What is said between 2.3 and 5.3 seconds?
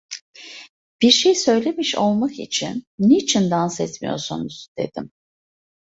için: "Niçin dans etmiyorsunuz?" dedim.